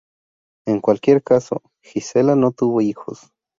En 0.65 0.81
cualquier 0.81 1.21
caso, 1.21 1.61
Gisela 1.83 2.35
no 2.35 2.51
tuvo 2.53 2.81
hijos. 2.81 3.29